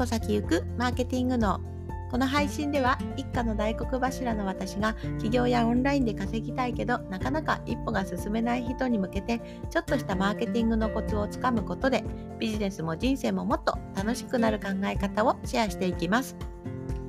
[0.00, 1.60] 歩先行くマーケティングの
[2.10, 12.02] この配信では一家の大黒柱の私が起業やオンラインで稼ぎたいけどなかなか一歩が進めない人に向けてちょっとしたマーケティングのコツをつかむことで
[12.38, 16.34] ビジネスも人生ももっと楽しくなる考え方をシェアしていきます。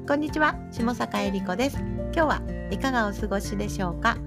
[0.05, 1.77] こんにちは下坂恵理子です。
[2.13, 4.17] 今日はいかがお過ごしでしょうか？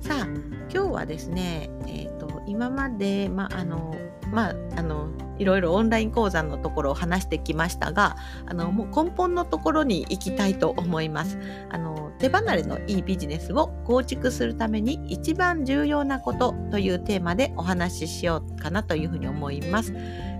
[0.00, 0.26] さあ
[0.72, 3.94] 今日はですね、えーと、今まで、まあの
[4.34, 5.08] まあ、あの
[5.38, 8.16] いろいろオンライン講座のところを話してきましたが
[8.46, 11.38] あのもう根本のところに行きたいと思います
[11.70, 19.92] あの手離れのいいビジネスを構築するために一番重要なことというテーマでお話ししようかなというふうに思います。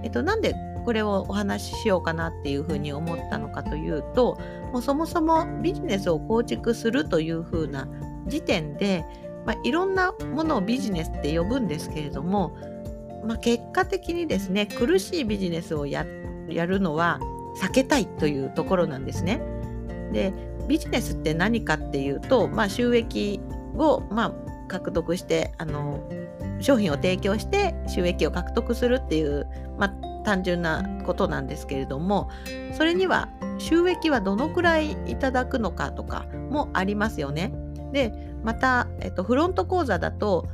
[0.02, 0.54] えっと、なんで
[0.84, 4.38] これをお話ししようかなっていうふうに思ったのかというと
[4.72, 7.88] もうそもそもビジネスを構築するというふうな
[8.26, 9.04] 時点で、
[9.46, 12.56] まあ、いろんなものをビジネスって呼ぶんですけれども
[13.26, 17.20] まあ、結果的にですね苦しいビジネスをやるのは
[17.60, 19.40] 避けたいというところなんですね。
[20.12, 20.32] で
[20.68, 23.40] ビジネスって何かっていうと、まあ、収益
[23.76, 24.34] を、まあ、
[24.68, 26.08] 獲得してあの
[26.60, 29.46] 商品を提供して収益を獲得するっていう、
[29.78, 32.30] まあ、単純なことなんですけれども
[32.72, 37.52] それには収益はどのくらいいただくのかとかもありますよね。
[37.92, 38.12] で
[38.42, 40.48] また、えっと、フロント講座だと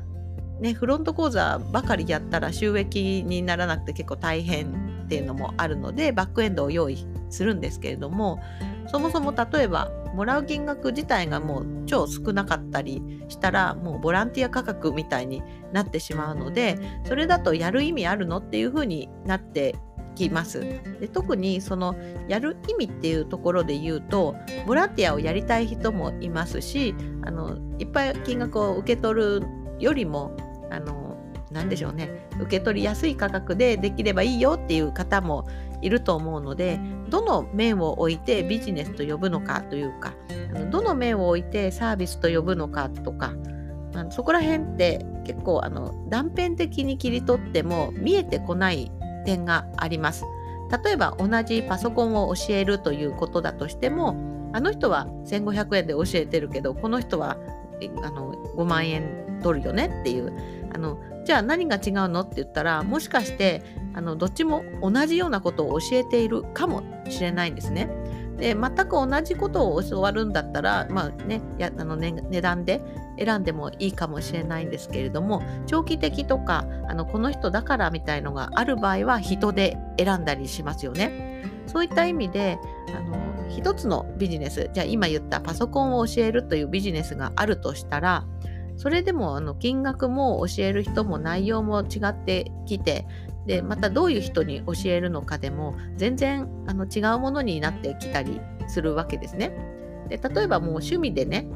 [0.60, 8.40] ね、フロント講座ばかりやったら収益にならなくて結構大変っていうのもあるのでバックエンドを用意するんですけれども
[8.86, 19.76] そもそも例えばもらう金額自体がもう超少なかったりしたらもうボランティア価格みたいになってしまうのでそれだとやる意味あるのっていう風になって
[20.14, 20.60] きます。
[21.00, 21.94] で特にその
[22.28, 24.34] やる意味っていうところで言うと
[24.66, 29.42] ボランティアをやりたい人もいますしあのいっぱい金額を受け取る
[29.78, 30.36] よりも
[30.70, 31.16] あの
[31.50, 35.46] 何でしょうね受け取りやすい価格でできればいいよっていう方も
[35.82, 40.14] いると思うのでどの面を置いてビジネスと呼ぶのかというか
[40.70, 43.34] どの面を置いてサービスと呼ぶのかとか
[43.94, 48.92] あそこら辺って結構あの断片的に切り取っても見えてこない
[49.24, 50.24] 点があります。
[50.84, 57.36] 例えば同じパソコンを教えるということだとしてもあの人は1500円で教えてるけどこの人は
[58.02, 60.32] あの5万円取るよねっていう
[60.74, 63.62] あのじゃあ何が違うのって言ったらもしかして
[63.94, 67.88] あのどっちも同じようなことを教えているかもしれないんですね。
[68.36, 72.80] で全く同じことを教わるんだったら、まあね、やあのね値段で
[73.18, 81.44] 選んでもいいかもしれないんですけれども長期的とかあのこの人だからみたいのがある場合は人で選んだりしますよね。
[81.66, 82.58] そういった意味で
[82.96, 83.16] あの
[83.50, 88.26] 一つのビジネスじゃあ今言ったパソコンを教えるというビジネスがあるとしたら
[88.76, 93.06] それでもあの金額も教える人も内容も違ってきて
[93.46, 99.52] でまたどういう人に教えるのかでも全然あの違うものになってきたりするわけですね。
[100.08, 101.46] で例えばもう趣味でね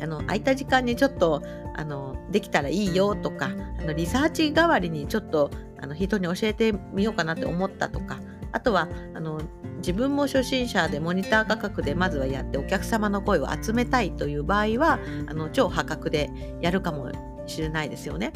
[0.00, 1.42] あの空いた時間にちょっと
[1.74, 3.50] あのできたらいいよとか
[3.80, 5.50] あのリサーチ代わりにちょっと
[5.80, 8.20] あの人に教えてみようかなって思ったとか
[8.52, 9.40] あとはあの
[9.78, 16.30] 自分も初心者でモニター価格でまずはやってお客様の声を集めたいという場合はあの超破格で
[16.60, 17.10] やるかも
[17.46, 18.32] しれないですよね。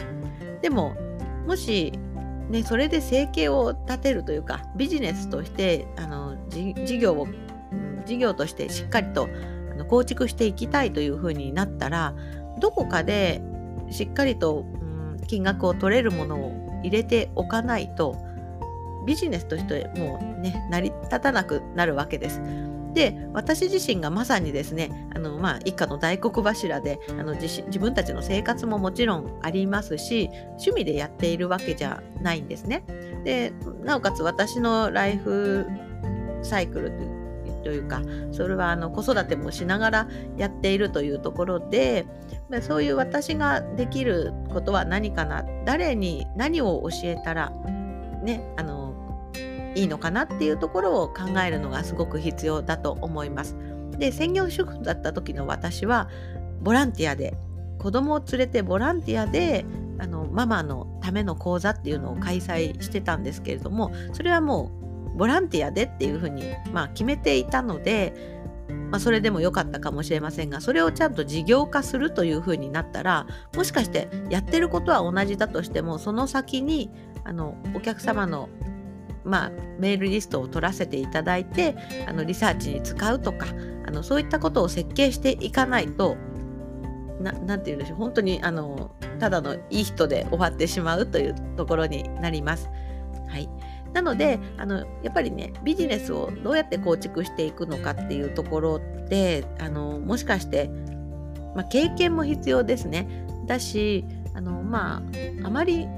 [0.62, 0.96] でも
[1.46, 1.92] もし
[2.48, 7.26] ね、それで生計を立てるというかビジネスとしてあの事業を
[8.04, 9.28] 事業としてしっかりと
[9.88, 12.14] 構築していきたいというふうになったら
[12.60, 13.42] どこかで
[13.90, 14.74] しっかりと、う
[15.14, 18.16] ん、金額を取れるものを入れておかないと
[19.06, 22.40] ビジネスとしてもうね成り立たなくなるわけです。
[22.94, 32.84] で私自身がまさにですねあの、まあ、一家の大黒柱であの自自分たちの生活ももちろんありますし趣味でやっているわけじゃないんですね。
[33.24, 33.52] で
[33.84, 35.66] なおかつ私のライフ
[36.42, 36.92] サイクル
[37.66, 38.00] というか
[38.32, 40.08] それはあの子育てもしながら
[40.38, 42.06] やっているというところで
[42.62, 47.50] そういう私ができることは何かな誰に何を教えたら
[48.22, 48.85] ねあの
[49.76, 53.56] いいのかなっていうところを考えるのがすごく必要だと思います。
[53.98, 56.08] で専業主婦だった時の私は
[56.62, 57.36] ボランティアで
[57.78, 59.64] 子供を連れてボランティアで
[59.98, 64.70] あのママのための講座っていうのを開催してたんですけれどもそれはも
[65.14, 68.12] うボランティアでっていうふうに、まあ、決めていたので、
[68.90, 76.90] まあ、それでも良かったかもしれませんがそれをちゃんと事業化するというふうになったらもしかしてやってることは同じだとしてもその先に
[77.24, 78.50] あのお客様の
[79.26, 81.74] まあ、メールリストを取らせていただいて
[82.06, 83.46] あのリサーチに使うとか
[83.86, 86.16] あのそういったことを設計していかないと
[87.20, 92.68] 何て言うんでしょう本当にあのただのいい人で終わってしまうというところになります。
[93.28, 93.48] はい、
[93.92, 100.70] なのであのやっぱりねビジネスをどうやって構築していくのかっていうところってあのもしかして、
[101.56, 103.26] まあ、経験も必要ですね。
[103.46, 105.88] だしあのまああまり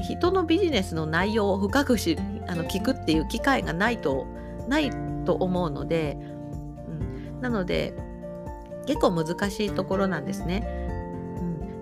[0.00, 2.16] 人のビジネスの内容を深くし
[2.48, 4.26] あの聞くっていう機会がないと
[4.68, 4.90] ない
[5.24, 6.90] と思うので、う
[7.38, 7.94] ん、なので
[8.86, 10.66] 結構難しいところなんですね。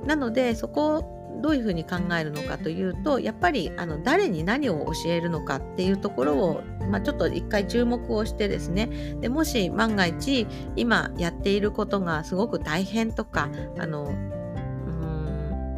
[0.03, 6.61] うん、なのでそこをどういうふうに考えるのかというとやっぱりあの誰に何を教えるのかっていうところを、
[6.91, 9.17] まあ、ちょっと一回注目をしてですね。
[9.21, 10.47] でもし万が一
[10.77, 13.49] 今やっていることがすごく大変とか
[13.79, 14.13] あの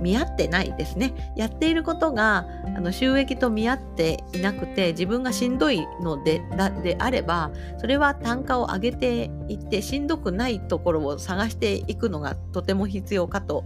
[0.02, 1.32] 見合ってないですね。
[1.36, 2.46] やっていることが
[2.76, 13.64] あの収益と見合っていなくて自分がしんどいのでだであればそれは単価を上げていってしんどくないところを探していくのがとても必要かと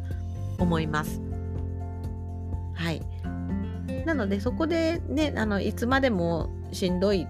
[0.59, 1.21] 思います。
[2.75, 3.03] はい。
[4.05, 7.27] なのでそこでねあのいつまでもしんどい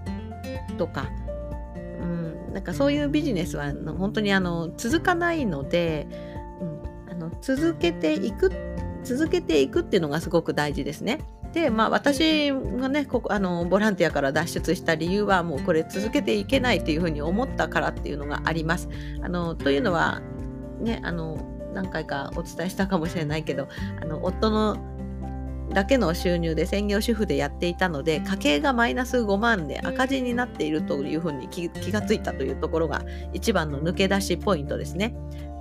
[0.77, 1.09] とか、
[2.03, 6.07] うん、なんかそういうビジネスは本当にあの続かないので、
[6.61, 8.51] うん、あの続けていく
[9.07, 11.21] 続けていくっていうのがすごく大事ですね。
[11.53, 18.89] でまあ私がねここあのボランティアから脱出した理由はもうこれ続けていけないっていうふうに思ったからっていうのがあります。
[19.23, 20.21] あのというのは
[20.81, 21.39] ねあの
[21.73, 23.69] 何回かお伝えしたかもしれないけど
[24.03, 24.77] あの夫の
[25.73, 35.15] だけの収入で専業主婦でやっていたので家計がマイナス5万で赤字になっているというふうに気がついたというところが一番の抜け出しポイントですね。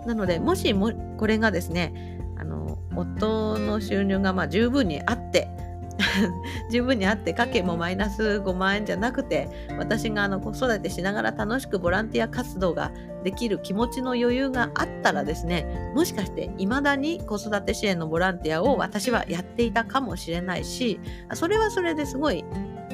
[0.06, 2.65] なのでもしもこれがですねあの
[2.96, 5.50] 夫の収入がまあ十分にあって
[6.72, 12.92] 十分にあって家計もマイナス5万円じゃなくて私があの子育てしながら楽しくボランティア活動が
[13.24, 21.00] できる気持ちの余裕があったらですねもしかして未だに子育て支援のボランティアを私はやっていたかもしれないし
[21.34, 22.44] それはそれですごい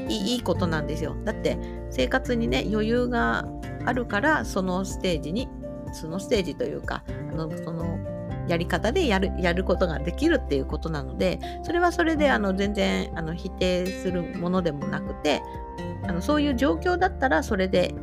[0.08, 1.16] いいことなんですよ。
[1.26, 1.58] だって
[1.90, 3.46] 生活にね余裕が
[3.86, 5.50] あるからそのステージに
[5.94, 8.00] そのステージというかあのその
[8.52, 15.42] やり方でやるやることができるっていうことなのでそれはそれであの全然あの否定するものでもなくて
[16.04, 17.96] あのそういう状況だったらそれで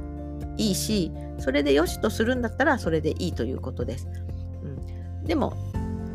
[0.56, 4.08] いいしそれで良しとするんだったらそれでいいということです。
[4.62, 5.52] うん、でも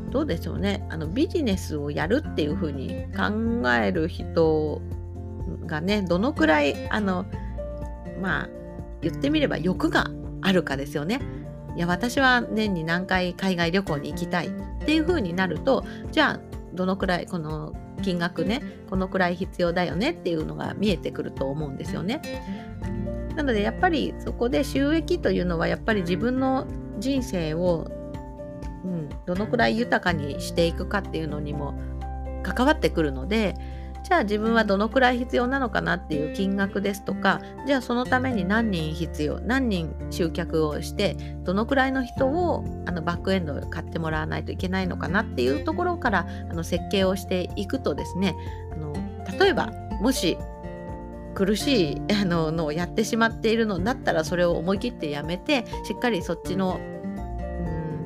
[0.10, 4.82] どうでしょうねあのビジネスをやるっていうふうに考える人
[5.68, 7.26] がねどのくらいあの
[8.20, 8.50] まあ
[9.02, 10.08] 言ってみれば欲が
[10.42, 11.22] あるかですよね。
[11.76, 14.52] いや私は年に何回海外旅行に行きたいっ
[14.86, 16.40] ていう風になるとじゃあ
[16.74, 22.22] どのくらいこの金額ねこのくらい必要だよねっていうのが見えてくると思うんですよね。
[23.36, 26.68] なのでやっぱりそこで収益というのはやっぱり自分の
[27.00, 27.88] 人生を、
[28.86, 31.74] うん、どのくらい豊かにしていくかっていうのにも
[32.44, 33.56] 関わってくるので
[34.04, 48.36] じゃあ自分はどのくらい必要なのかなっていう金額ですとかじゃあそのために何人必要何人集客をしてどのくらいの人をあのバックエンドを買ってもらわないといけないのかなっていうところからあの設計をしていくとですね
[48.74, 48.94] あの
[49.40, 49.72] 例えば
[50.02, 50.38] もし
[51.34, 56.80] 苦しいあののをやってしまっているのだったらそれを思い切ってやめてしっかりそっちの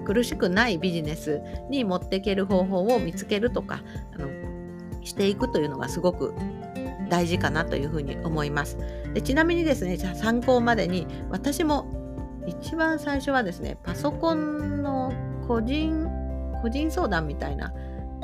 [0.06, 3.82] 苦しくないビジネスに持っていける方法を見つけるとか
[4.16, 4.28] あの
[5.08, 6.34] していくというのがすごく
[7.10, 8.78] 大事かなというふうに思います。
[9.14, 11.88] でちなみにですね、じゃ参考までに私も
[12.46, 15.14] 一番最初はですね、パソコンの
[15.48, 16.08] 個人、
[16.62, 17.74] 個人相談みたいな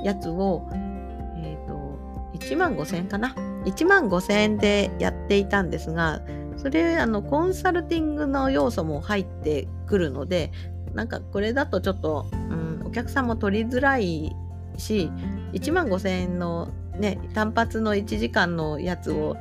[0.03, 1.97] やつを、え、ー、と、
[2.37, 6.21] 1万5000円かな？1万5000円でやっていたんですが、
[6.57, 10.51] それ、あの、コンサルティングの要素も入ってくるので、
[10.93, 14.35] なんかこれだとちょっと、うん、お客さんも取りづらい
[14.77, 15.11] し
[15.53, 19.37] 1万5,000円のね単発の1時間のやつを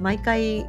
[0.00, 0.66] 毎回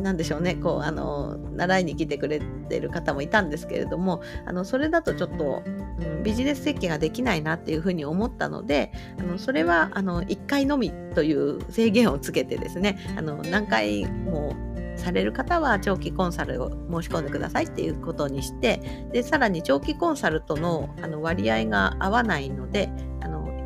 [0.00, 14.54] なんでしょうねこうあの習いに来てくれてる方もいたんですけれどもあのそれだとちょっと、うん、ビジネス設計ができないなっていうふうに思ったのであのそれはあの1回のみという制限をつけてですねあの何回も
[14.96, 22.90] される方は長期コンサルを申し込んでくださいっていうことにしてでさらに長期コンサルとのあの割合が合わないので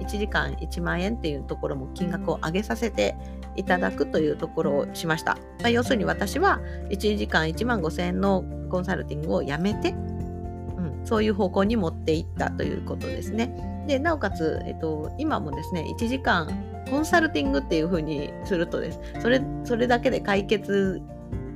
[0.05, 3.17] 1時間1万円っていうところも金額を上げさせて
[3.57, 5.37] いただくというところをしました。
[5.61, 13.85] まあ、要するに私は1時間1万5千円のコンサルティングをやめて、うん、そういう方向に持っていったということですね。
[13.87, 16.49] で、なおかつ、えっと、今もですね、1時間
[16.91, 21.01] コンサルティングっていうふうにするとです、それ、それだけで解決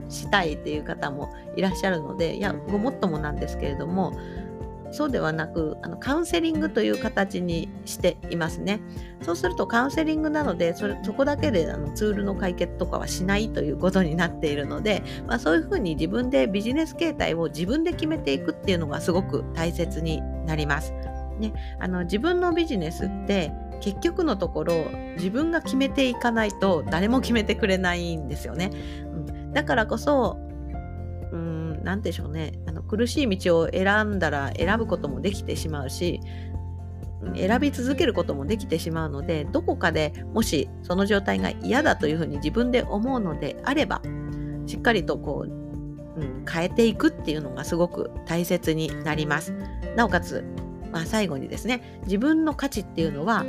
[0.09, 4.13] したいっていう方もいらっしゃるのでいやごもっともなんですけれども
[4.91, 8.81] そうではなくあのカウンセリングという形にしていますね。
[9.23, 20.93] そうするとカウンセリングなのでそれそこだけであのツールの解決とかはしないということになっているので、まあ、そういうふうに自分でビジネス形態を自分で決めていくっていうのがすごく大切になります。
[21.39, 28.71] ね、あの自分のビジネスって結局のところ自分が決めていかないと誰も決めてくれないんですよね。
[29.05, 30.39] うん、だからこそ
[31.89, 36.21] 何でしょうねあの苦しい道を選んだら選ぶこともできてしまうし
[37.35, 44.03] 選び続けることもできてしまうのでどこかでもしその状態が嫌だというふうに自分で思うのであれば
[44.67, 49.55] しっかりとこう、うん、変えていくっていうのがすごく大切になります。
[49.97, 50.45] なおかつ、
[50.93, 53.45] まあ、最後にですね自分の価値っていうのは、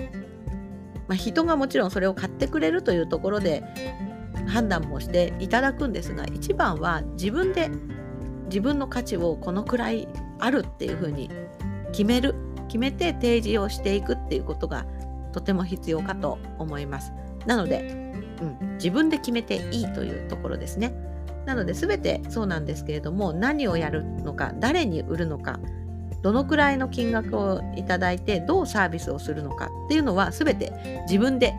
[1.09, 3.63] まあ、人がもちろんそれを買ってくれるというところで
[4.47, 7.69] 判断もしていただくんですが一番は自分で
[8.49, 10.07] 自分の価値をこのくらい
[10.39, 11.29] あるっていうふうに
[11.91, 12.35] 決める
[12.67, 14.85] 決めて提示をしていくっていうことが
[15.31, 17.13] とても必要かと思います
[17.45, 20.93] なので、うん、自分で決めていいというところですね
[21.45, 25.59] なので全てそうなんですけれども何をやるのか誰に売るのか
[26.21, 31.55] どのくらいの金額をいただいてどうサービスをするのかっていうのは全て自分で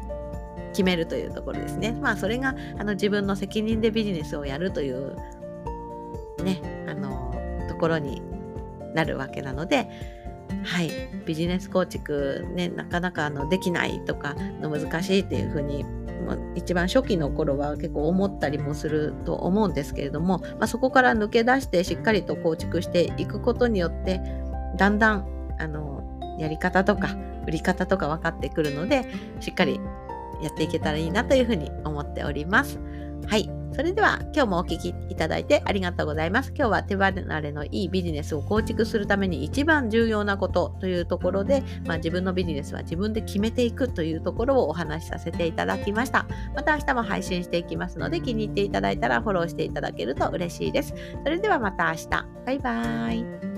[0.72, 1.92] 決めるというところですね。
[2.00, 5.16] まあそれがあの自分の責任でビジネスをやるという
[6.42, 7.34] ねあの
[7.68, 8.22] ところに
[8.94, 9.88] なるわけなので
[10.64, 10.90] はい
[11.26, 15.84] ビジネス構築ねなかなかあのできないとかの難しいっていうふうに
[16.54, 24.20] 一番初期の頃は結構思ったりもすると思うんですけれども、まあ、そこから抜け出してしっかりと構築していくことによって
[24.76, 25.26] だんだん
[25.58, 27.16] あのやり方とか
[27.46, 29.04] 売り方とか分かってくるので
[29.40, 29.80] しっかり
[30.42, 32.78] やっていけたらいいなというふうに思っております。
[33.26, 33.50] はい。
[33.72, 36.52] それでは今日もお聴きいただいてありがとうございます。
[36.56, 46.26] 今日は手離れのいいビジネスを構築するために一番重要なことというところで、まあ、自分のビジネスは自分で決めていくというところをお話しさせていただきました。
[46.54, 50.94] また明日も配信していきますので気に入っていただいたらフォローしていただけると嬉しいです。
[51.24, 52.08] それではまた明日。
[52.44, 53.49] バイバーイ。